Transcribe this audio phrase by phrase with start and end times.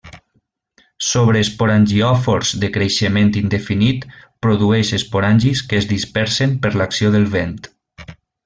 [1.07, 4.09] Sobre esporangiòfors de creixement indefinit
[4.47, 7.57] produeix esporangis que es dispersen per l'acció del vent.